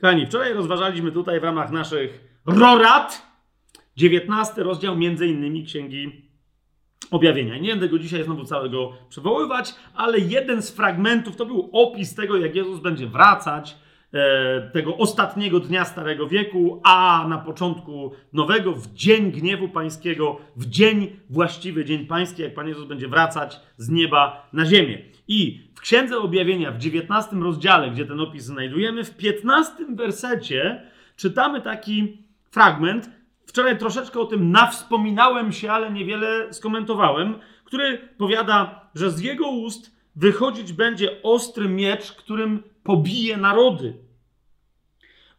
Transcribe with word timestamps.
Kochani, 0.00 0.26
wczoraj 0.26 0.52
rozważaliśmy 0.52 1.12
tutaj 1.12 1.40
w 1.40 1.44
ramach 1.44 1.70
naszych 1.70 2.40
rorat 2.46 3.26
19 3.96 4.62
rozdział 4.62 4.96
między 4.96 5.26
innymi 5.26 5.64
Księgi 5.64 6.30
Objawienia. 7.10 7.58
Nie 7.58 7.70
będę 7.70 7.88
go 7.88 7.98
dzisiaj 7.98 8.24
znowu 8.24 8.44
całego 8.44 8.92
przywoływać, 9.08 9.74
ale 9.94 10.18
jeden 10.18 10.62
z 10.62 10.70
fragmentów 10.70 11.36
to 11.36 11.46
był 11.46 11.70
opis 11.72 12.14
tego, 12.14 12.36
jak 12.36 12.54
Jezus 12.54 12.80
będzie 12.80 13.06
wracać, 13.06 13.76
tego 14.72 14.96
ostatniego 14.96 15.60
dnia 15.60 15.84
Starego 15.84 16.26
Wieku, 16.26 16.80
a 16.84 17.26
na 17.28 17.38
początku 17.38 18.12
nowego, 18.32 18.72
w 18.72 18.92
dzień 18.92 19.32
gniewu 19.32 19.68
pańskiego, 19.68 20.38
w 20.56 20.66
dzień 20.66 21.16
właściwy, 21.30 21.84
dzień 21.84 22.06
pański, 22.06 22.42
jak 22.42 22.54
Pan 22.54 22.68
Jezus 22.68 22.88
będzie 22.88 23.08
wracać 23.08 23.60
z 23.76 23.88
nieba 23.88 24.48
na 24.52 24.66
ziemię. 24.66 24.98
I 25.28 25.70
w 25.74 25.80
Księdze 25.80 26.18
Objawienia, 26.18 26.72
w 26.72 26.78
19 26.78 27.36
rozdziale, 27.36 27.90
gdzie 27.90 28.06
ten 28.06 28.20
opis 28.20 28.44
znajdujemy, 28.44 29.04
w 29.04 29.16
15 29.16 29.72
wersecie 29.88 30.82
czytamy 31.16 31.60
taki 31.60 32.18
fragment. 32.50 33.10
Wczoraj 33.46 33.78
troszeczkę 33.78 34.20
o 34.20 34.24
tym 34.24 34.50
nawspominałem 34.50 35.52
się, 35.52 35.72
ale 35.72 35.92
niewiele 35.92 36.52
skomentowałem, 36.54 37.34
który 37.64 37.98
powiada, 38.18 38.90
że 38.94 39.10
z 39.10 39.20
jego 39.20 39.50
ust 39.50 39.96
wychodzić 40.16 40.72
będzie 40.72 41.22
ostry 41.22 41.68
miecz, 41.68 42.12
którym 42.12 42.62
pobije 42.82 43.36
narody. 43.36 43.94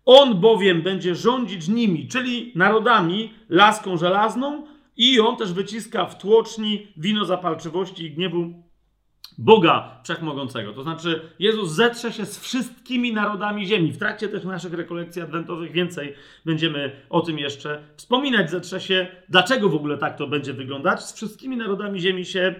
On 0.05 0.39
bowiem 0.39 0.81
będzie 0.81 1.15
rządzić 1.15 1.67
nimi, 1.67 2.07
czyli 2.07 2.51
narodami, 2.55 3.33
laską 3.49 3.97
żelazną, 3.97 4.67
i 4.97 5.19
on 5.19 5.37
też 5.37 5.53
wyciska 5.53 6.05
w 6.05 6.17
tłoczni 6.17 6.87
wino 6.97 7.25
zapalczywości 7.25 8.05
i 8.05 8.11
gniewu 8.11 8.63
Boga 9.37 10.01
Wszechmogącego. 10.03 10.73
To 10.73 10.83
znaczy, 10.83 11.21
Jezus 11.39 11.71
zetrze 11.71 12.11
się 12.11 12.25
z 12.25 12.39
wszystkimi 12.39 13.13
narodami 13.13 13.65
ziemi. 13.65 13.91
W 13.91 13.97
trakcie 13.97 14.27
też 14.27 14.43
naszych 14.43 14.73
rekolekcji 14.73 15.21
adwentowych 15.21 15.71
więcej 15.71 16.13
będziemy 16.45 16.91
o 17.09 17.21
tym 17.21 17.39
jeszcze 17.39 17.83
wspominać. 17.97 18.51
Zetrze 18.51 18.81
się, 18.81 19.07
dlaczego 19.29 19.69
w 19.69 19.75
ogóle 19.75 19.97
tak 19.97 20.17
to 20.17 20.27
będzie 20.27 20.53
wyglądać. 20.53 21.03
Z 21.03 21.13
wszystkimi 21.13 21.57
narodami 21.57 21.99
ziemi 21.99 22.25
się 22.25 22.55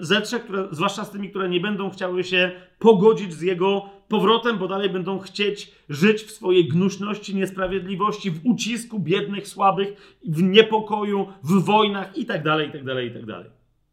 zetrze, 0.00 0.40
które, 0.40 0.68
zwłaszcza 0.70 1.04
z 1.04 1.10
tymi, 1.10 1.30
które 1.30 1.48
nie 1.48 1.60
będą 1.60 1.90
chciały 1.90 2.24
się 2.24 2.52
pogodzić 2.78 3.34
z 3.34 3.42
Jego 3.42 3.90
powrotem, 4.08 4.58
bo 4.58 4.68
dalej 4.68 4.90
będą 4.90 5.18
chcieć 5.18 5.72
żyć 5.88 6.22
w 6.22 6.30
swojej 6.30 6.68
gnuśności, 6.68 7.34
niesprawiedliwości, 7.34 8.30
w 8.30 8.46
ucisku 8.46 9.00
biednych, 9.00 9.48
słabych, 9.48 10.18
w 10.28 10.42
niepokoju, 10.42 11.26
w 11.42 11.64
wojnach 11.64 12.16
itd., 12.16 12.64
itd., 12.64 13.04
itd. 13.04 13.44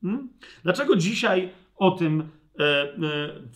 Hmm? 0.01 0.29
Dlaczego 0.63 0.95
dzisiaj 0.95 1.49
o 1.75 1.91
tym 1.91 2.21
e, 2.21 2.23
e, 2.23 2.95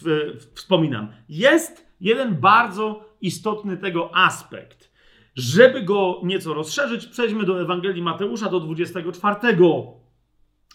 w, 0.01 0.33
wspominam. 0.53 1.07
Jest 1.29 1.85
jeden 2.01 2.35
bardzo 2.35 3.09
istotny 3.21 3.77
tego 3.77 4.15
aspekt. 4.15 4.91
Żeby 5.35 5.81
go 5.81 6.21
nieco 6.23 6.53
rozszerzyć, 6.53 7.05
przejdźmy 7.05 7.45
do 7.45 7.61
Ewangelii 7.61 8.01
Mateusza, 8.01 8.49
do 8.49 8.59
24 8.59 9.35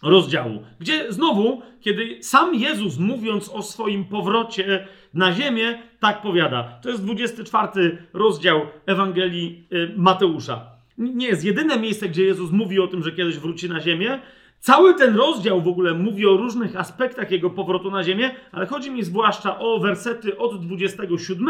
rozdziału, 0.02 0.62
gdzie 0.80 1.12
znowu, 1.12 1.62
kiedy 1.80 2.22
sam 2.22 2.54
Jezus 2.54 2.98
mówiąc 2.98 3.48
o 3.48 3.62
swoim 3.62 4.04
powrocie 4.04 4.88
na 5.14 5.32
ziemię, 5.32 5.78
tak 6.00 6.22
powiada. 6.22 6.78
To 6.82 6.88
jest 6.88 7.04
24 7.04 7.98
rozdział 8.12 8.60
Ewangelii 8.86 9.64
e, 9.72 9.76
Mateusza. 9.96 10.66
Nie 10.98 11.26
jest 11.26 11.44
jedyne 11.44 11.78
miejsce, 11.78 12.08
gdzie 12.08 12.24
Jezus 12.24 12.50
mówi 12.50 12.80
o 12.80 12.86
tym, 12.86 13.02
że 13.02 13.12
kiedyś 13.12 13.38
wróci 13.38 13.68
na 13.68 13.80
ziemię, 13.80 14.20
Cały 14.60 14.94
ten 14.94 15.16
rozdział 15.16 15.62
w 15.62 15.68
ogóle 15.68 15.94
mówi 15.94 16.26
o 16.26 16.36
różnych 16.36 16.76
aspektach 16.76 17.30
jego 17.30 17.50
powrotu 17.50 17.90
na 17.90 18.04
ziemię, 18.04 18.30
ale 18.52 18.66
chodzi 18.66 18.90
mi 18.90 19.02
zwłaszcza 19.02 19.58
o 19.58 19.78
wersety 19.78 20.38
od 20.38 20.66
27 20.66 21.46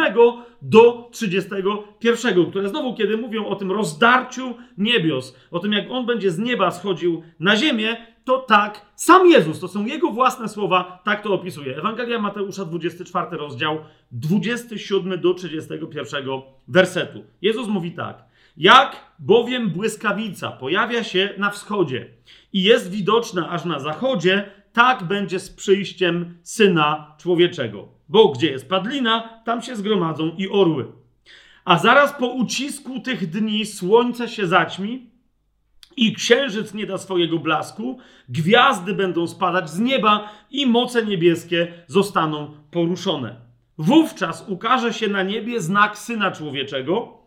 do 0.63 1.09
31, 1.13 2.47
które 2.51 2.69
znowu, 2.69 2.95
kiedy 2.95 3.17
mówią 3.17 3.47
o 3.47 3.57
tym 3.57 3.73
rozdarciu 3.73 4.55
niebios, 4.79 5.37
o 5.51 5.59
tym 5.59 5.73
jak 5.73 5.91
on 5.91 6.07
będzie 6.07 6.31
z 6.31 6.39
nieba 6.39 6.71
schodził 6.71 7.23
na 7.41 7.57
ziemię, 7.57 7.97
to 8.31 8.39
tak, 8.39 8.87
sam 8.97 9.27
Jezus, 9.27 9.61
to 9.61 9.69
są 9.69 9.87
jego 9.87 10.11
własne 10.11 10.49
słowa, 10.49 11.01
tak 11.05 11.23
to 11.23 11.35
opisuje. 11.35 11.77
Ewangelia 11.77 12.19
Mateusza, 12.19 12.65
24 12.65 13.37
rozdział, 13.37 13.79
27 14.13 15.21
do 15.21 15.35
31 15.35 16.25
wersetu. 16.69 17.25
Jezus 17.43 17.69
mówi 17.69 17.93
tak. 17.93 18.25
Jak 18.57 18.97
bowiem 19.19 19.71
błyskawica 19.71 20.51
pojawia 20.51 21.05
się 21.05 21.35
na 21.39 21.51
wschodzie 21.51 22.11
i 22.53 22.63
jest 22.63 22.91
widoczna 22.91 23.49
aż 23.49 23.65
na 23.65 23.79
zachodzie, 23.79 24.51
tak 24.73 25.05
będzie 25.05 25.41
z 25.41 25.51
przyjściem 25.51 26.39
syna 26.43 27.15
człowieczego. 27.19 27.89
Bo 28.09 28.29
gdzie 28.29 28.51
jest 28.51 28.69
padlina, 28.69 29.43
tam 29.45 29.63
się 29.63 29.77
zgromadzą 29.77 30.31
i 30.39 30.49
orły. 30.49 30.87
A 31.65 31.79
zaraz 31.79 32.13
po 32.13 32.27
ucisku 32.27 33.01
tych 33.01 33.31
dni 33.31 33.67
słońce 33.67 34.29
się 34.29 34.47
zaćmi 34.47 35.10
i 35.97 36.13
księżyc 36.13 36.75
nie 36.75 36.87
da 36.87 36.99
swojego 36.99 37.39
blasku, 37.39 37.99
gwiazdy 38.29 38.95
będą 38.95 39.27
spadać 39.27 39.71
z 39.71 39.79
nieba 39.79 40.33
i 40.51 40.67
moce 40.67 41.07
niebieskie 41.07 41.73
zostaną 41.87 42.51
poruszone. 42.71 43.37
Wówczas 43.79 44.45
ukaże 44.49 44.93
się 44.93 45.09
na 45.09 45.23
niebie 45.23 45.61
znak 45.61 45.99
syna 45.99 46.31
człowieczego 46.31 47.21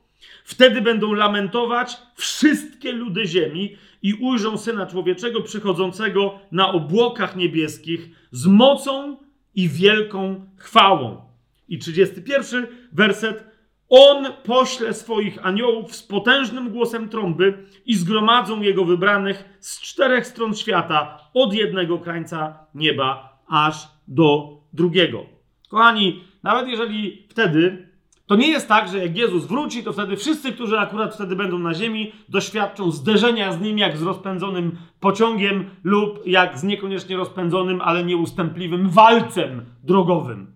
Wtedy 0.43 0.81
będą 0.81 1.13
lamentować 1.13 1.97
wszystkie 2.15 2.91
ludy 2.91 3.25
ziemi 3.25 3.77
i 4.01 4.13
ujrzą 4.13 4.57
Syna 4.57 4.85
Człowieczego 4.85 5.41
przychodzącego 5.41 6.39
na 6.51 6.71
obłokach 6.71 7.35
niebieskich 7.35 8.09
z 8.31 8.45
mocą 8.45 9.17
i 9.55 9.69
wielką 9.69 10.45
chwałą. 10.57 11.21
I 11.69 11.79
31 11.79 12.67
werset. 12.91 13.52
On 13.95 14.25
pośle 14.43 14.93
swoich 14.93 15.45
aniołów 15.45 15.95
z 15.95 16.03
potężnym 16.03 16.69
głosem 16.69 17.09
trąby 17.09 17.65
i 17.85 17.95
zgromadzą 17.95 18.61
jego 18.61 18.85
wybranych 18.85 19.57
z 19.59 19.81
czterech 19.81 20.27
stron 20.27 20.55
świata, 20.55 21.17
od 21.33 21.53
jednego 21.53 21.99
krańca 21.99 22.57
nieba 22.75 23.39
aż 23.47 23.87
do 24.07 24.57
drugiego. 24.73 25.25
Kochani, 25.69 26.23
nawet 26.43 26.67
jeżeli 26.67 27.27
wtedy 27.29 27.87
to 28.25 28.35
nie 28.35 28.47
jest 28.47 28.67
tak, 28.67 28.89
że 28.89 28.97
jak 28.97 29.17
Jezus 29.17 29.45
wróci, 29.45 29.83
to 29.83 29.93
wtedy 29.93 30.17
wszyscy, 30.17 30.51
którzy 30.51 30.79
akurat 30.79 31.15
wtedy 31.15 31.35
będą 31.35 31.59
na 31.59 31.73
ziemi, 31.73 32.11
doświadczą 32.29 32.91
zderzenia 32.91 33.53
z 33.53 33.61
nim 33.61 33.77
jak 33.77 33.97
z 33.97 34.01
rozpędzonym 34.01 34.77
pociągiem 34.99 35.69
lub 35.83 36.19
jak 36.25 36.57
z 36.57 36.63
niekoniecznie 36.63 37.17
rozpędzonym, 37.17 37.81
ale 37.81 38.03
nieustępliwym 38.03 38.89
walcem 38.89 39.65
drogowym 39.83 40.53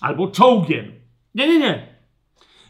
albo 0.00 0.28
czołgiem. 0.28 0.92
Nie, 1.34 1.48
nie, 1.48 1.58
nie. 1.58 1.87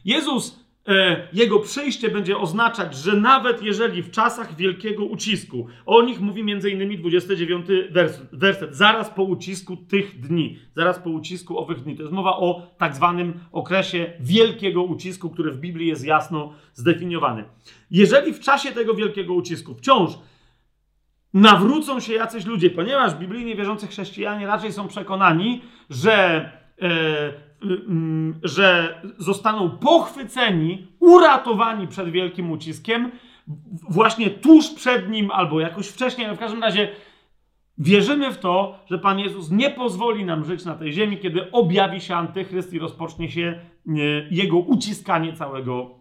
Jezus 0.04 0.68
E, 0.88 1.28
jego 1.32 1.58
przyjście 1.58 2.10
będzie 2.10 2.38
oznaczać, 2.38 2.96
że 2.96 3.16
nawet 3.16 3.62
jeżeli 3.62 4.02
w 4.02 4.10
czasach 4.10 4.56
wielkiego 4.56 5.04
ucisku, 5.04 5.66
o 5.86 6.02
nich 6.02 6.20
mówi 6.20 6.40
m.in. 6.40 6.98
29 6.98 7.66
werset, 7.90 8.28
werset, 8.32 8.76
zaraz 8.76 9.10
po 9.10 9.22
ucisku 9.22 9.76
tych 9.76 10.20
dni, 10.20 10.58
zaraz 10.76 10.98
po 10.98 11.10
ucisku 11.10 11.58
owych 11.58 11.82
dni, 11.82 11.96
to 11.96 12.02
jest 12.02 12.14
mowa 12.14 12.36
o 12.36 12.62
tak 12.78 12.96
zwanym 12.96 13.40
okresie 13.52 14.12
wielkiego 14.20 14.82
ucisku, 14.82 15.30
który 15.30 15.52
w 15.52 15.60
Biblii 15.60 15.88
jest 15.88 16.04
jasno 16.04 16.52
zdefiniowany. 16.74 17.44
Jeżeli 17.90 18.32
w 18.32 18.40
czasie 18.40 18.72
tego 18.72 18.94
wielkiego 18.94 19.34
ucisku 19.34 19.74
wciąż 19.74 20.10
nawrócą 21.34 22.00
się 22.00 22.12
jacyś 22.12 22.46
ludzie, 22.46 22.70
ponieważ 22.70 23.14
biblijnie 23.14 23.56
wierzący 23.56 23.86
chrześcijanie 23.86 24.46
raczej 24.46 24.72
są 24.72 24.88
przekonani, 24.88 25.62
że 25.90 26.50
e, 26.82 27.47
że 28.42 29.00
zostaną 29.18 29.70
pochwyceni, 29.70 30.86
uratowani 31.00 31.88
przed 31.88 32.10
wielkim 32.10 32.50
uciskiem, 32.50 33.10
właśnie 33.88 34.30
tuż 34.30 34.70
przed 34.70 35.10
nim 35.10 35.30
albo 35.30 35.60
jakoś 35.60 35.88
wcześniej, 35.88 36.26
ale 36.26 36.36
w 36.36 36.40
każdym 36.40 36.62
razie 36.62 36.88
wierzymy 37.78 38.32
w 38.32 38.38
to, 38.38 38.78
że 38.86 38.98
Pan 38.98 39.18
Jezus 39.18 39.50
nie 39.50 39.70
pozwoli 39.70 40.24
nam 40.24 40.44
żyć 40.44 40.64
na 40.64 40.74
tej 40.74 40.92
ziemi, 40.92 41.18
kiedy 41.18 41.50
objawi 41.50 42.00
się 42.00 42.16
Antychryst 42.16 42.72
i 42.72 42.78
rozpocznie 42.78 43.30
się 43.30 43.60
y, 43.88 44.28
jego 44.30 44.58
uciskanie 44.58 45.32
całego 45.32 45.98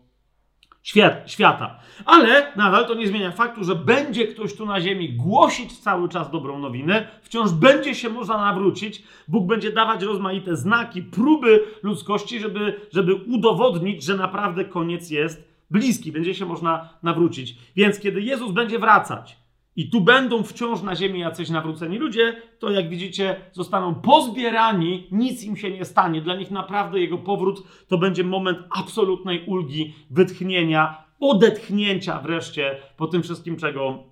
świat, 0.88 1.31
świata. 1.31 1.80
Ale 2.06 2.51
nadal 2.56 2.88
to 2.88 2.94
nie 2.94 3.07
zmienia 3.07 3.31
faktu, 3.31 3.63
że 3.63 3.75
będzie 3.75 4.28
ktoś 4.28 4.56
tu 4.56 4.66
na 4.66 4.81
ziemi 4.81 5.13
głosić 5.13 5.80
cały 5.80 6.10
czas 6.10 6.31
dobrą 6.31 6.60
nowinę, 6.60 7.07
wciąż 7.22 7.51
będzie 7.51 7.95
się 7.95 8.10
można 8.10 8.38
nawrócić, 8.38 9.04
Bóg 9.28 9.48
będzie 9.48 9.72
dawać 9.72 10.04
rozmaite 10.04 10.56
znaki, 10.56 11.04
próby 11.04 11.63
ludzkości, 11.84 12.39
żeby, 12.39 12.81
żeby 12.92 13.16
udowodnić, 13.16 14.04
że 14.04 14.18
naprawdę 14.18 14.66
koniec 14.66 15.10
jest 15.10 15.48
bliski, 15.72 16.12
będzie 16.12 16.36
się 16.36 16.45
można 16.45 16.89
nawrócić. 17.04 17.56
Więc 17.75 18.00
kiedy 18.00 18.22
Jezus 18.22 18.51
będzie 18.51 18.80
wracać, 18.80 19.38
i 19.77 19.89
tu 19.89 20.01
będą 20.01 20.44
wciąż 20.44 20.81
na 20.81 20.95
ziemi 20.95 21.19
jacyś 21.19 21.50
nawróceni 21.50 21.97
ludzie, 21.97 22.41
to 22.59 22.71
jak 22.71 22.89
widzicie, 22.89 23.35
zostaną 23.51 23.95
pozbierani, 23.95 25.07
nic 25.12 25.44
im 25.44 25.57
się 25.57 25.71
nie 25.71 25.85
stanie. 25.85 26.21
Dla 26.21 26.35
nich 26.35 26.51
naprawdę 26.51 27.00
jego 27.00 27.18
powrót 27.18 27.63
to 27.88 27.97
będzie 27.97 28.24
moment 28.24 28.59
absolutnej 28.69 29.45
ulgi, 29.45 29.94
wytchnienia, 30.09 31.03
odetchnięcia 31.19 32.19
wreszcie 32.19 32.77
po 32.97 33.07
tym 33.07 33.24
wszystkim, 33.24 33.57
czego, 33.57 34.03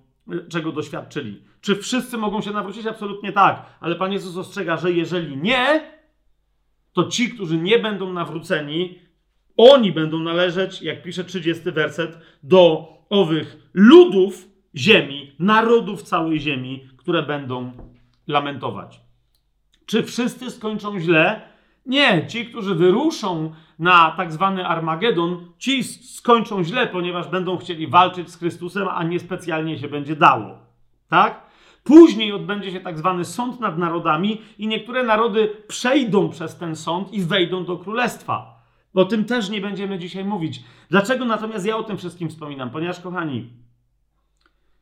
czego 0.48 0.72
doświadczyli. 0.72 1.42
Czy 1.60 1.76
wszyscy 1.76 2.18
mogą 2.18 2.40
się 2.40 2.50
nawrócić? 2.50 2.86
Absolutnie 2.86 3.32
tak, 3.32 3.66
ale 3.80 3.94
Pan 3.94 4.12
Jezus 4.12 4.36
ostrzega, 4.36 4.76
że 4.76 4.92
jeżeli 4.92 5.36
nie, 5.36 5.90
to 6.92 7.04
ci, 7.04 7.30
którzy 7.30 7.58
nie 7.58 7.78
będą 7.78 8.12
nawróceni, 8.12 8.98
Oni 9.56 9.92
będą 9.92 10.20
należeć, 10.20 10.82
jak 10.82 11.02
pisze 11.02 11.24
30 11.24 11.72
werset, 11.72 12.18
do 12.42 12.88
owych 13.10 13.70
ludów 13.74 14.55
ziemi, 14.76 15.32
narodów 15.38 16.02
całej 16.02 16.40
ziemi, 16.40 16.84
które 16.96 17.22
będą 17.22 17.72
lamentować. 18.26 19.00
Czy 19.86 20.02
wszyscy 20.02 20.50
skończą 20.50 21.00
źle? 21.00 21.40
Nie, 21.86 22.26
ci, 22.26 22.46
którzy 22.46 22.74
wyruszą 22.74 23.52
na 23.78 24.10
tak 24.10 24.32
zwany 24.32 24.66
Armagedon, 24.66 25.52
ci 25.58 25.84
skończą 25.84 26.64
źle, 26.64 26.86
ponieważ 26.86 27.28
będą 27.28 27.56
chcieli 27.56 27.86
walczyć 27.86 28.30
z 28.30 28.38
Chrystusem, 28.38 28.88
a 28.88 29.02
nie 29.04 29.20
specjalnie 29.20 29.78
się 29.78 29.88
będzie 29.88 30.16
dało. 30.16 30.58
Tak? 31.08 31.46
Później 31.84 32.32
odbędzie 32.32 32.70
się 32.70 32.80
tak 32.80 32.98
zwany 32.98 33.24
sąd 33.24 33.60
nad 33.60 33.78
narodami 33.78 34.42
i 34.58 34.66
niektóre 34.66 35.02
narody 35.02 35.50
przejdą 35.68 36.28
przez 36.28 36.56
ten 36.56 36.76
sąd 36.76 37.12
i 37.12 37.22
wejdą 37.22 37.64
do 37.64 37.76
królestwa. 37.76 38.62
O 38.94 39.04
tym 39.04 39.24
też 39.24 39.50
nie 39.50 39.60
będziemy 39.60 39.98
dzisiaj 39.98 40.24
mówić. 40.24 40.62
Dlaczego 40.90 41.24
natomiast 41.24 41.66
ja 41.66 41.76
o 41.76 41.82
tym 41.82 41.98
wszystkim 41.98 42.28
wspominam? 42.28 42.70
Ponieważ, 42.70 43.00
kochani, 43.00 43.50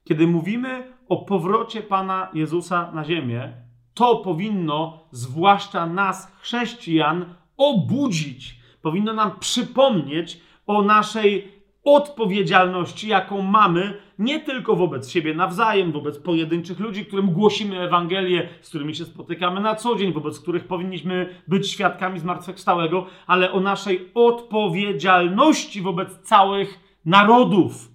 kiedy 0.04 0.26
mówimy 0.26 0.92
o 1.08 1.16
powrocie 1.16 1.82
Pana 1.82 2.28
Jezusa 2.34 2.92
na 2.92 3.04
ziemię, 3.04 3.52
to 3.94 4.16
powinno 4.16 5.08
zwłaszcza 5.10 5.86
nas, 5.86 6.32
chrześcijan, 6.40 7.34
obudzić. 7.56 8.60
Powinno 8.82 9.12
nam 9.12 9.38
przypomnieć 9.38 10.40
o 10.66 10.82
naszej 10.82 11.54
odpowiedzialności, 11.84 13.08
jaką 13.08 13.42
mamy 13.42 14.00
nie 14.18 14.40
tylko 14.40 14.76
wobec 14.76 15.10
siebie 15.10 15.34
nawzajem, 15.34 15.92
wobec 15.92 16.18
pojedynczych 16.18 16.80
ludzi, 16.80 17.06
którym 17.06 17.30
głosimy 17.30 17.80
Ewangelię, 17.80 18.48
z 18.60 18.68
którymi 18.68 18.94
się 18.94 19.04
spotykamy 19.04 19.60
na 19.60 19.74
co 19.74 19.96
dzień, 19.96 20.12
wobec 20.12 20.40
których 20.40 20.66
powinniśmy 20.66 21.42
być 21.48 21.70
świadkami 21.70 22.18
zmartwychwstałego, 22.18 23.06
ale 23.26 23.52
o 23.52 23.60
naszej 23.60 24.10
odpowiedzialności 24.14 25.82
wobec 25.82 26.18
całych 26.18 26.98
narodów. 27.04 27.94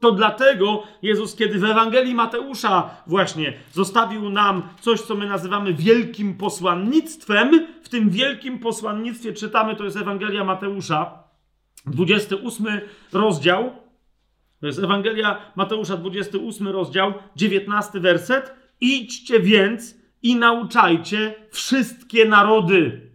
To 0.00 0.12
dlatego 0.12 0.82
Jezus, 1.02 1.36
kiedy 1.36 1.58
w 1.58 1.64
Ewangelii 1.64 2.14
Mateusza 2.14 2.90
właśnie 3.06 3.52
zostawił 3.72 4.30
nam 4.30 4.62
coś, 4.80 5.00
co 5.00 5.14
my 5.14 5.26
nazywamy 5.26 5.74
wielkim 5.74 6.36
posłannictwem, 6.36 7.66
w 7.82 7.88
tym 7.88 8.10
wielkim 8.10 8.58
posłannictwie 8.58 9.32
czytamy, 9.32 9.76
to 9.76 9.84
jest 9.84 9.96
Ewangelia 9.96 10.44
Mateusza, 10.44 11.22
28 11.86 12.66
rozdział, 13.12 13.70
to 14.60 14.66
jest 14.66 14.78
Ewangelia 14.78 15.40
Mateusza, 15.56 15.96
28 15.96 16.68
rozdział, 16.68 17.12
19 17.36 18.00
werset. 18.00 18.54
Idźcie 18.80 19.40
więc 19.40 19.94
i 20.22 20.36
nauczajcie 20.36 21.34
wszystkie 21.50 22.24
narody. 22.24 23.09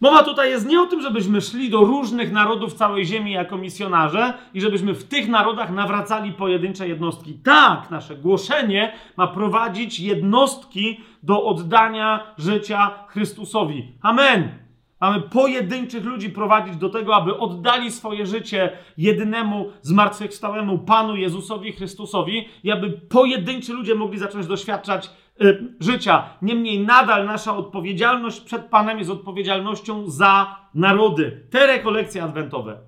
Mowa 0.00 0.22
tutaj 0.22 0.50
jest 0.50 0.66
nie 0.66 0.80
o 0.80 0.86
tym, 0.86 1.02
żebyśmy 1.02 1.40
szli 1.40 1.70
do 1.70 1.80
różnych 1.80 2.32
narodów 2.32 2.74
całej 2.74 3.06
ziemi 3.06 3.32
jako 3.32 3.56
misjonarze 3.56 4.34
i 4.54 4.60
żebyśmy 4.60 4.94
w 4.94 5.04
tych 5.04 5.28
narodach 5.28 5.70
nawracali 5.70 6.32
pojedyncze 6.32 6.88
jednostki. 6.88 7.34
Tak, 7.44 7.90
nasze 7.90 8.16
głoszenie 8.16 8.92
ma 9.16 9.26
prowadzić 9.26 10.00
jednostki 10.00 11.00
do 11.22 11.44
oddania 11.44 12.34
życia 12.38 12.90
Chrystusowi. 13.08 13.92
Amen. 14.02 14.67
Mamy 15.00 15.20
pojedynczych 15.20 16.04
ludzi 16.04 16.30
prowadzić 16.30 16.76
do 16.76 16.88
tego, 16.88 17.16
aby 17.16 17.38
oddali 17.38 17.90
swoje 17.90 18.26
życie 18.26 18.70
jedynemu 18.96 19.72
zmartwychwstałemu 19.82 20.78
Panu 20.78 21.16
Jezusowi 21.16 21.72
Chrystusowi 21.72 22.48
i 22.64 22.70
aby 22.70 22.90
pojedynczy 22.90 23.72
ludzie 23.72 23.94
mogli 23.94 24.18
zacząć 24.18 24.46
doświadczać 24.46 25.10
y, 25.42 25.74
życia. 25.80 26.24
Niemniej 26.42 26.80
nadal 26.80 27.26
nasza 27.26 27.56
odpowiedzialność 27.56 28.40
przed 28.40 28.62
Panem 28.62 28.98
jest 28.98 29.10
odpowiedzialnością 29.10 30.10
za 30.10 30.56
narody. 30.74 31.46
Te 31.50 31.66
rekolekcje 31.66 32.22
adwentowe, 32.22 32.78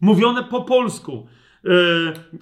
mówione 0.00 0.44
po 0.44 0.60
polsku, 0.60 1.26
y, 1.64 1.70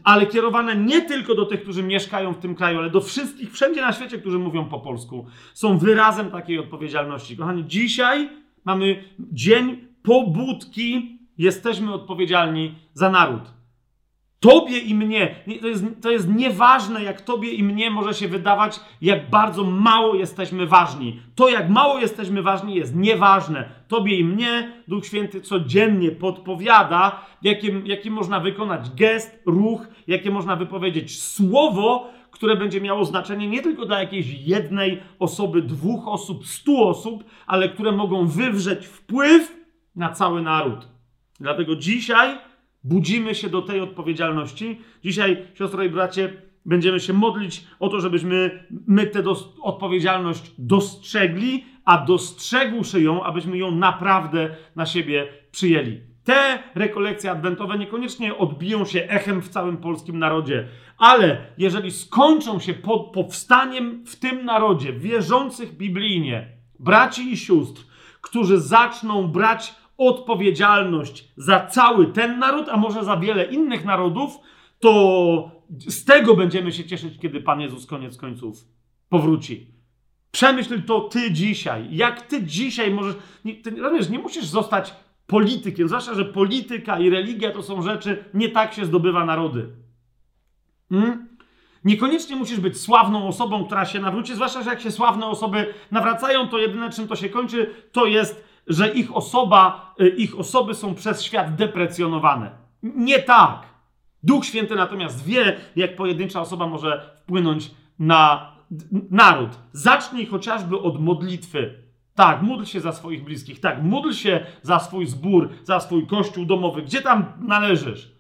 ale 0.05 0.27
kierowane 0.27 0.77
nie 0.77 1.03
tylko 1.03 1.35
do 1.35 1.47
tych, 1.47 1.63
którzy 1.63 1.83
mieszkają 1.83 2.33
w 2.33 2.39
tym 2.39 2.55
kraju, 2.55 2.79
ale 2.79 2.91
do 2.91 3.01
wszystkich 3.01 3.53
wszędzie 3.53 3.81
na 3.81 3.93
świecie, 3.93 4.19
którzy 4.19 4.39
mówią 4.39 4.65
po 4.65 4.81
polsku, 4.81 5.27
są 5.55 5.79
wyrazem 5.79 6.31
takiej 6.31 6.59
odpowiedzialności. 6.59 7.37
Kochani, 7.37 7.65
dzisiaj 7.67 8.29
mamy 8.69 9.05
dzień 9.19 9.77
pobudki, 10.03 11.19
jesteśmy 11.39 11.95
odpowiedzialni 11.95 12.75
za 12.95 13.11
naród. 13.11 13.43
Tobie 14.41 14.79
i 14.79 14.95
mnie, 14.95 15.35
to 15.61 15.67
jest, 15.67 15.85
to 16.03 16.11
jest 16.11 16.35
nieważne, 16.35 17.05
jak 17.05 17.21
Tobie 17.21 17.53
i 17.53 17.63
mnie 17.63 17.91
może 17.91 18.15
się 18.15 18.29
wydawać, 18.29 18.81
jak 19.03 19.31
bardzo 19.31 19.65
mało 19.65 20.15
jesteśmy 20.15 20.67
ważni. 20.67 21.21
To, 21.35 21.49
jak 21.49 21.71
mało 21.71 21.99
jesteśmy 21.99 22.43
ważni, 22.43 22.75
jest 22.75 22.97
nieważne. 22.97 23.69
Tobie 23.89 24.19
i 24.19 24.25
mnie 24.25 24.73
Duch 24.89 25.07
Święty 25.07 25.41
codziennie 25.41 26.11
podpowiada, 26.11 27.21
jaki, 27.43 27.67
jaki 27.85 28.11
można 28.11 28.41
wykonać 28.41 28.91
gest, 28.91 29.43
ruch, 29.47 29.87
jakie 30.07 30.31
można 30.31 30.57
wypowiedzieć 30.57 31.23
słowo, 31.23 32.11
które 32.39 32.57
będzie 32.57 32.81
miało 32.81 33.05
znaczenie 33.05 33.49
nie 33.49 33.63
tylko 33.63 33.87
dla 33.87 34.01
jakiejś 34.01 34.27
jednej 34.47 35.01
osoby, 35.19 35.63
dwóch 35.63 36.09
osób, 36.09 36.47
stu 36.47 36.85
osób, 36.85 37.25
ale 37.47 37.69
które 37.69 37.93
mogą 37.93 38.27
wywrzeć 38.27 38.87
wpływ 38.87 39.57
na 39.97 40.13
cały 40.13 40.43
naród. 40.43 40.89
Dlatego 41.41 41.77
dzisiaj 41.77 42.39
budzimy 42.85 43.35
się 43.35 43.49
do 43.49 43.63
tej 43.63 43.81
odpowiedzialności. 43.81 44.81
Dzisiaj, 45.05 45.47
siostro 45.55 45.83
i 45.83 45.89
bracie, 45.89 46.43
będziemy 46.65 47.01
się 47.01 47.13
modlić 47.13 47.65
o 47.81 47.89
to, 47.89 48.01
żebyśmy 48.01 48.67
my 48.87 49.07
tę 49.07 49.23
dos 49.23 49.55
odpowiedzialność 49.63 50.53
dostrzegli, 50.59 51.65
a 51.85 52.05
dostrzegłszy 52.05 53.03
ją, 53.03 53.23
abyśmy 53.23 53.59
ją 53.59 53.71
naprawdę 53.71 54.57
na 54.77 54.87
siebie 54.87 55.29
przyjęli. 55.51 56.08
Te 56.29 56.63
rekolekcje 56.75 57.31
adwentowe 57.31 57.79
niekoniecznie 57.79 58.37
odbiją 58.37 58.85
się 58.85 59.03
echem 59.09 59.43
w 59.43 59.49
całym 59.49 59.77
polskim 59.77 60.19
narodzie, 60.19 60.69
ale 60.99 61.47
jeżeli 61.59 61.91
skończą 61.91 62.61
się 62.61 62.75
pod 62.75 63.13
powstaniem 63.13 64.05
w 64.07 64.17
tym 64.17 64.45
narodzie 64.45 64.93
wierzących 64.93 65.77
biblijnie 65.77 66.47
braci 66.79 67.33
i 67.33 67.37
sióstr, 67.37 67.83
którzy 68.21 68.61
zaczną 68.61 69.29
brać 69.29 69.75
odpowiedzialność 69.99 71.33
za 71.37 71.67
cały 71.67 72.07
ten 72.07 72.39
naród, 72.39 72.69
a 72.69 72.77
może 72.77 73.05
za 73.05 73.17
wiele 73.17 73.45
innych 73.45 73.85
narodów, 73.85 74.39
to 74.79 75.51
z 75.79 76.05
tego 76.05 76.37
będziemy 76.37 76.73
się 76.73 76.85
cieszyć, 76.85 77.19
kiedy 77.19 77.41
Pan 77.41 77.61
Jezus 77.61 77.87
koniec 77.87 78.17
końców 78.17 78.65
powróci. 79.09 79.67
Przemyśl 80.31 80.83
to 80.83 81.01
ty 81.01 81.33
dzisiaj. 81.33 81.87
Jak 81.91 82.23
ty 82.23 82.43
dzisiaj 82.43 82.91
możesz. 82.91 83.15
Nie, 83.45 83.55
ty, 83.55 83.71
rozumiesz, 83.71 84.09
nie 84.09 84.19
musisz 84.19 84.45
zostać 84.45 84.95
politykiem, 85.29 85.89
zwłaszcza, 85.89 86.15
że 86.15 86.25
polityka 86.25 86.99
i 86.99 87.11
religia 87.11 87.51
to 87.51 87.63
są 87.63 87.83
rzeczy, 87.83 88.25
nie 88.35 88.49
tak 88.49 88.75
się 88.75 88.85
zdobywa 88.85 89.25
narody. 89.25 89.69
Hmm? 90.89 91.29
Niekoniecznie 91.85 92.37
musisz 92.37 92.61
być 92.61 92.81
sławną 92.81 93.29
osobą, 93.29 93.65
która 93.65 93.85
się 93.85 94.01
nawróci, 94.01 94.35
zwłaszcza, 94.35 94.63
że 94.63 94.71
jak 94.71 94.81
się 94.81 94.91
sławne 94.91 95.27
osoby 95.27 95.75
nawracają, 95.91 96.49
to 96.49 96.59
jedyne 96.59 96.91
czym 96.91 97.09
to 97.09 97.17
się 97.17 97.29
kończy, 97.29 97.75
to 97.93 98.07
jest, 98.07 98.45
że 98.67 98.89
ich 98.89 99.17
osoba, 99.17 99.95
y, 100.01 100.09
ich 100.09 100.39
osoby 100.39 100.75
są 100.75 100.95
przez 100.95 101.23
świat 101.23 101.55
deprecjonowane. 101.55 102.51
Nie 102.83 103.23
tak. 103.23 103.63
Duch 104.23 104.45
Święty 104.45 104.77
natomiast 104.77 105.25
wie, 105.25 105.57
jak 105.77 105.97
pojedyncza 105.97 106.41
osoba 106.41 106.67
może 106.67 107.11
wpłynąć 107.17 107.71
na 107.99 108.53
naród. 109.11 109.51
Zacznij 109.73 110.27
chociażby 110.27 110.79
od 110.79 111.01
modlitwy. 111.01 111.88
Tak, 112.19 112.43
módl 112.43 112.65
się 112.65 112.81
za 112.81 112.93
swoich 112.93 113.25
bliskich. 113.25 113.61
Tak, 113.61 113.83
módl 113.83 114.13
się 114.13 114.47
za 114.63 114.79
swój 114.79 115.07
zbór, 115.07 115.49
za 115.65 115.81
swój 115.81 116.07
kościół 116.07 116.45
domowy, 116.45 116.83
gdzie 116.83 117.03
tam 117.03 117.33
należysz. 117.41 118.13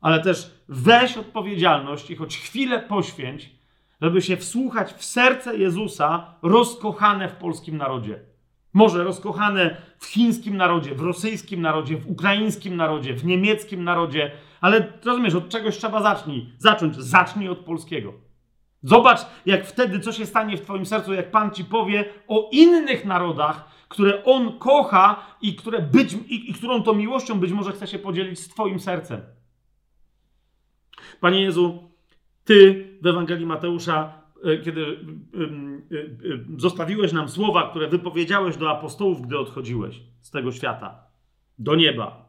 Ale 0.00 0.20
też 0.20 0.64
weź 0.68 1.16
odpowiedzialność 1.16 2.10
i 2.10 2.16
choć 2.16 2.36
chwilę 2.36 2.82
poświęć, 2.82 3.50
żeby 4.00 4.22
się 4.22 4.36
wsłuchać 4.36 4.92
w 4.92 5.04
serce 5.04 5.56
Jezusa 5.56 6.34
rozkochane 6.42 7.28
w 7.28 7.36
polskim 7.36 7.76
narodzie. 7.76 8.20
Może 8.72 9.04
rozkochane 9.04 9.76
w 9.98 10.06
chińskim 10.06 10.56
narodzie, 10.56 10.94
w 10.94 11.00
rosyjskim 11.00 11.60
narodzie, 11.62 11.96
w 11.96 12.10
ukraińskim 12.10 12.76
narodzie, 12.76 13.14
w 13.14 13.24
niemieckim 13.24 13.84
narodzie, 13.84 14.30
ale 14.60 14.92
rozumiesz, 15.04 15.34
od 15.34 15.48
czegoś 15.48 15.78
trzeba 15.78 16.02
zacznij. 16.02 16.52
zacząć. 16.58 16.96
Zacznij 16.96 17.48
od 17.48 17.58
polskiego. 17.58 18.23
Zobacz, 18.84 19.20
jak 19.46 19.66
wtedy, 19.66 20.00
co 20.00 20.12
się 20.12 20.26
stanie 20.26 20.56
w 20.56 20.60
Twoim 20.60 20.86
sercu, 20.86 21.14
jak 21.14 21.30
Pan 21.30 21.50
Ci 21.50 21.64
powie 21.64 22.04
o 22.28 22.48
innych 22.52 23.04
narodach, 23.04 23.68
które 23.88 24.24
On 24.24 24.58
kocha 24.58 25.26
i, 25.42 25.56
które 25.56 25.82
być, 25.82 26.12
i, 26.12 26.50
i 26.50 26.54
którą 26.54 26.82
to 26.82 26.94
miłością 26.94 27.40
być 27.40 27.52
może 27.52 27.72
chce 27.72 27.86
się 27.86 27.98
podzielić 27.98 28.38
z 28.38 28.48
Twoim 28.48 28.80
sercem. 28.80 29.20
Panie 31.20 31.42
Jezu, 31.42 31.90
Ty 32.44 32.88
w 33.02 33.06
Ewangelii 33.06 33.46
Mateusza, 33.46 34.12
e, 34.44 34.58
kiedy 34.58 34.82
e, 34.82 34.86
e, 34.86 36.58
zostawiłeś 36.58 37.12
nam 37.12 37.28
słowa, 37.28 37.70
które 37.70 37.88
wypowiedziałeś 37.88 38.56
do 38.56 38.70
apostołów, 38.70 39.22
gdy 39.22 39.38
odchodziłeś 39.38 40.00
z 40.20 40.30
tego 40.30 40.52
świata, 40.52 41.06
do 41.58 41.74
nieba. 41.74 42.23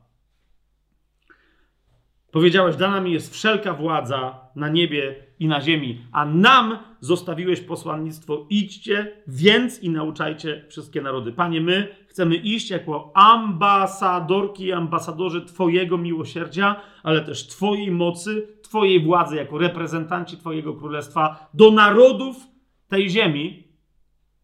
Powiedziałeś, 2.36 2.76
dana 2.76 3.02
mi 3.02 3.14
jest 3.14 3.34
wszelka 3.34 3.74
władza 3.74 4.40
na 4.56 4.70
niebie 4.70 5.16
i 5.40 5.48
na 5.48 5.62
ziemi, 5.62 6.02
a 6.12 6.26
nam 6.26 6.78
zostawiłeś 7.00 7.62
posłannictwo. 7.62 8.46
Idźcie 8.50 9.12
więc 9.28 9.84
i 9.84 9.90
nauczajcie 9.90 10.66
wszystkie 10.70 11.02
narody. 11.02 11.32
Panie, 11.32 11.62
my 11.62 11.96
chcemy 12.08 12.36
iść 12.36 12.70
jako 12.70 13.12
ambasadorki 13.16 14.64
i 14.64 14.74
ambasadorzy 14.74 15.42
Twojego 15.42 15.98
miłosierdzia, 15.98 16.82
ale 17.04 17.22
też 17.22 17.48
Twojej 17.48 17.92
mocy, 17.92 18.48
Twojej 18.62 19.04
władzy, 19.04 19.36
jako 19.36 19.58
reprezentanci 19.58 20.38
Twojego 20.38 20.74
królestwa 20.74 21.50
do 21.54 21.72
narodów 21.72 22.38
tej 22.88 23.10
ziemi, 23.10 23.68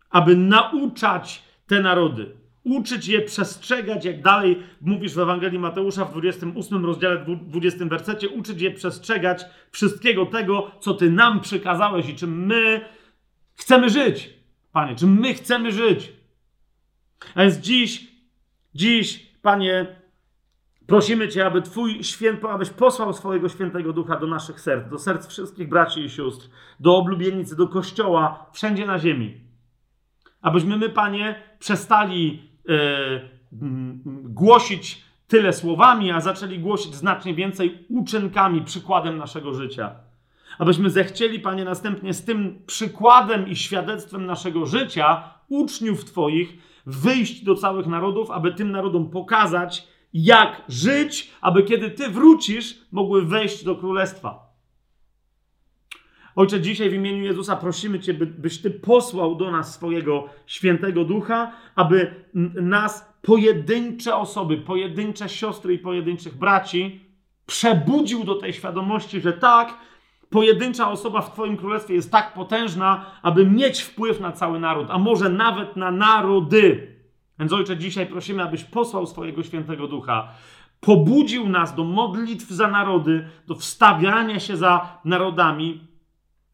aby 0.09 0.35
nauczać 0.35 1.43
te 1.67 1.81
narody 1.81 2.40
uczyć 2.63 3.07
je 3.07 3.21
przestrzegać, 3.21 4.05
jak 4.05 4.21
dalej 4.21 4.63
mówisz 4.81 5.13
w 5.13 5.19
Ewangelii 5.19 5.59
Mateusza 5.59 6.05
w 6.05 6.11
28 6.11 6.85
rozdziale 6.85 7.25
20 7.41 7.85
wersecie, 7.85 8.29
uczyć 8.29 8.61
je 8.61 8.71
przestrzegać 8.71 9.45
wszystkiego 9.71 10.25
tego, 10.25 10.71
co 10.79 10.93
Ty 10.93 11.09
nam 11.09 11.39
przykazałeś 11.39 12.09
i 12.09 12.15
czym 12.15 12.45
my 12.45 12.85
chcemy 13.53 13.89
żyć. 13.89 14.29
Panie, 14.71 14.95
czym 14.95 15.19
my 15.19 15.33
chcemy 15.33 15.71
żyć. 15.71 16.13
A 17.35 17.41
więc 17.41 17.57
dziś, 17.57 18.07
dziś, 18.75 19.31
Panie, 19.41 19.95
prosimy 20.87 21.29
Cię, 21.29 21.45
aby 21.45 21.61
Twój 21.61 22.03
święto, 22.03 22.51
abyś 22.51 22.69
posłał 22.69 23.13
swojego 23.13 23.49
świętego 23.49 23.93
ducha 23.93 24.17
do 24.17 24.27
naszych 24.27 24.61
serc, 24.61 24.89
do 24.89 24.99
serc 24.99 25.27
wszystkich 25.27 25.69
braci 25.69 26.01
i 26.01 26.09
sióstr, 26.09 26.49
do 26.79 26.97
oblubienicy, 26.97 27.55
do 27.55 27.67
kościoła, 27.67 28.49
wszędzie 28.53 28.85
na 28.85 28.99
ziemi. 28.99 29.41
Abyśmy 30.41 30.77
my, 30.77 30.89
Panie, 30.89 31.43
przestali 31.59 32.50
E, 32.69 33.21
głosić 34.23 35.01
tyle 35.27 35.53
słowami, 35.53 36.11
a 36.11 36.21
zaczęli 36.21 36.59
głosić 36.59 36.95
znacznie 36.95 37.33
więcej 37.33 37.85
uczynkami, 37.89 38.61
przykładem 38.61 39.17
naszego 39.17 39.53
życia. 39.53 39.95
Abyśmy 40.59 40.89
zechcieli, 40.89 41.39
Panie, 41.39 41.65
następnie 41.65 42.13
z 42.13 42.25
tym 42.25 42.61
przykładem 42.67 43.47
i 43.47 43.55
świadectwem 43.55 44.25
naszego 44.25 44.65
życia, 44.65 45.23
uczniów 45.49 46.05
Twoich, 46.05 46.57
wyjść 46.85 47.43
do 47.43 47.55
całych 47.55 47.87
narodów, 47.87 48.31
aby 48.31 48.53
tym 48.53 48.71
narodom 48.71 49.09
pokazać, 49.09 49.87
jak 50.13 50.61
żyć, 50.67 51.31
aby 51.41 51.63
kiedy 51.63 51.91
Ty 51.91 52.09
wrócisz, 52.09 52.77
mogły 52.91 53.25
wejść 53.25 53.63
do 53.63 53.75
królestwa. 53.75 54.50
Ojcze, 56.41 56.61
dzisiaj 56.61 56.89
w 56.89 56.93
imieniu 56.93 57.23
Jezusa 57.23 57.55
prosimy 57.55 57.99
Cię, 57.99 58.13
by, 58.13 58.25
byś 58.25 58.61
Ty 58.61 58.71
posłał 58.71 59.35
do 59.35 59.51
nas 59.51 59.73
swojego 59.73 60.25
świętego 60.45 61.05
ducha, 61.05 61.51
aby 61.75 62.15
nas 62.61 63.15
pojedyncze 63.21 64.15
osoby, 64.15 64.57
pojedyncze 64.57 65.29
siostry 65.29 65.73
i 65.73 65.79
pojedynczych 65.79 66.37
braci 66.37 66.99
przebudził 67.45 68.23
do 68.23 68.35
tej 68.35 68.53
świadomości, 68.53 69.21
że 69.21 69.33
tak, 69.33 69.77
pojedyncza 70.29 70.91
osoba 70.91 71.21
w 71.21 71.33
Twoim 71.33 71.57
królestwie 71.57 71.93
jest 71.93 72.11
tak 72.11 72.33
potężna, 72.33 73.05
aby 73.21 73.45
mieć 73.45 73.81
wpływ 73.81 74.19
na 74.19 74.31
cały 74.31 74.59
naród, 74.59 74.87
a 74.89 74.97
może 74.97 75.29
nawet 75.29 75.75
na 75.75 75.91
narody. 75.91 76.95
Więc 77.39 77.53
Ojcze, 77.53 77.77
dzisiaj 77.77 78.07
prosimy, 78.07 78.43
abyś 78.43 78.63
posłał 78.63 79.07
swojego 79.07 79.43
świętego 79.43 79.87
ducha 79.87 80.33
pobudził 80.79 81.49
nas 81.49 81.75
do 81.75 81.83
modlitw 81.83 82.49
za 82.49 82.67
narody, 82.67 83.27
do 83.47 83.55
wstawiania 83.55 84.39
się 84.39 84.57
za 84.57 84.99
narodami, 85.05 85.90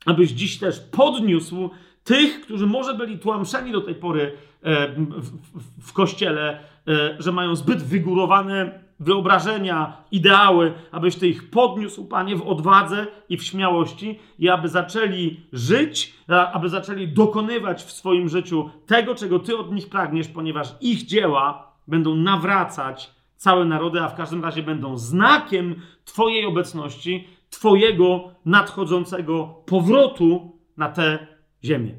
abyś 0.08 0.32
dziś 0.32 0.60
też 0.60 0.80
podniósł 0.80 1.70
tych, 2.04 2.42
którzy 2.42 2.68
może 2.68 2.94
byli 2.94 3.20
tłamszeni 3.20 3.72
do 3.72 3.82
tej 3.82 3.96
pory 3.96 4.32
e, 4.62 4.88
w, 4.96 5.32
w, 5.54 5.90
w 5.90 5.94
kościele, 5.94 6.60
e, 6.88 7.16
że 7.20 7.32
mają 7.32 7.56
zbyt 7.56 7.84
wygórowane 7.84 8.80
wyobrażenia, 9.00 9.98
ideały, 10.12 10.74
abyś 10.92 11.16
Ty 11.16 11.28
ich 11.28 11.50
podniósł, 11.50 12.06
Panie, 12.06 12.36
w 12.36 12.48
odwadze 12.48 13.08
i 13.30 13.38
w 13.38 13.44
śmiałości 13.44 14.20
i 14.40 14.50
aby 14.50 14.70
zaczęli 14.70 15.40
żyć, 15.54 16.14
aby 16.28 16.70
zaczęli 16.70 17.08
dokonywać 17.08 17.84
w 17.84 17.92
swoim 17.92 18.30
życiu 18.30 18.70
tego, 18.86 19.16
czego 19.16 19.40
Ty 19.40 19.58
od 19.58 19.72
nich 19.72 19.90
pragniesz, 19.90 20.28
ponieważ 20.28 20.76
ich 20.82 21.06
dzieła 21.06 21.72
będą 21.88 22.16
nawracać 22.16 23.12
całe 23.36 23.66
narody, 23.66 24.02
a 24.02 24.10
w 24.10 24.16
każdym 24.16 24.44
razie 24.44 24.64
będą 24.64 24.98
znakiem 24.98 25.76
Twojej 26.06 26.46
obecności, 26.46 27.28
Twojego 27.58 28.32
nadchodzącego 28.46 29.64
powrotu 29.66 30.60
na 30.78 30.90
tę 30.90 31.28
ziemię. 31.64 31.96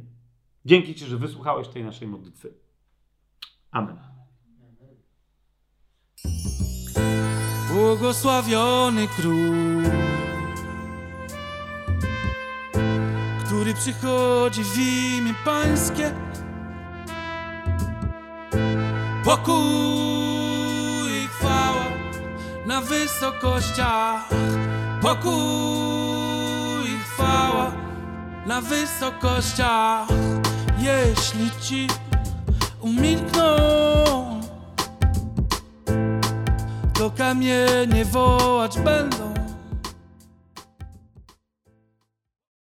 Dzięki 0.65 0.95
Ci, 0.95 1.05
że 1.05 1.17
wysłuchałeś 1.17 1.69
tej 1.69 1.85
naszej 1.85 2.09
modlitwy. 2.09 2.55
Amen. 3.71 3.99
Błogosławiony 7.73 9.09
król, 9.17 9.83
który 13.45 13.75
przychodzi 13.75 14.65
w 14.65 14.79
imię 14.79 15.35
Pańskie. 15.45 16.15
Pokój 19.25 19.55
i 21.25 21.27
chwała 21.27 21.87
na 22.67 22.81
wysokościach 22.81 24.29
Pokój 25.03 26.91
i 26.91 26.99
chwała 26.99 27.73
na 28.47 28.61
wysokościach. 28.61 30.09
Jeśli 30.79 31.51
ci 31.61 31.87
umilkną 32.81 33.57
To 36.95 37.11
kamienie 37.11 38.05
wołać 38.05 38.79
będą 38.79 39.35